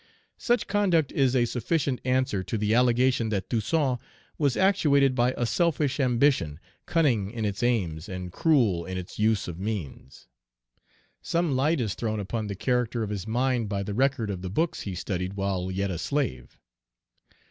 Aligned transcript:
Such 0.39 0.65
conduct 0.65 1.11
is 1.11 1.35
a 1.35 1.45
sufficient 1.45 2.01
answer 2.03 2.41
to 2.45 2.57
the 2.57 2.73
allegation 2.73 3.29
that 3.29 3.51
Toussaint 3.51 3.99
was 4.39 4.57
actuated 4.57 5.13
by 5.13 5.33
a 5.37 5.45
selfish 5.45 5.99
ambition, 5.99 6.59
cunning 6.87 7.29
in 7.29 7.45
its 7.45 7.61
aims, 7.61 8.09
and 8.09 8.31
cruel 8.31 8.83
in 8.83 8.97
its 8.97 9.19
use 9.19 9.47
of 9.47 9.59
means. 9.59 10.27
Some 11.21 11.55
light 11.55 11.79
is 11.79 11.93
thrown 11.93 12.19
upon 12.19 12.47
the 12.47 12.55
character 12.55 13.03
of 13.03 13.11
his 13.11 13.27
mind 13.27 13.69
by 13.69 13.83
the 13.83 13.93
record 13.93 14.31
of 14.31 14.41
the 14.41 14.49
books 14.49 14.81
he 14.81 14.95
studied 14.95 15.33
while 15.35 15.69
yet 15.69 15.91
a 15.91 15.99
slave. 15.99 16.57